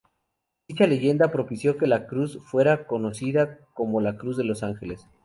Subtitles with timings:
[0.67, 5.05] Dicha leyenda propició que la cruz fuera conocida como la "Cruz de los Ángeles".